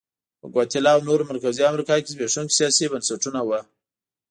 [0.39, 3.59] په ګواتیلا او نورو مرکزي امریکا کې زبېښونکي سیاسي بنسټونه وو.